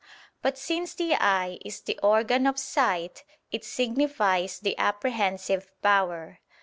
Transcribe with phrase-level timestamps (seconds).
[0.41, 6.39] But since the eye is the organ of sight, it signifies the apprehensive power.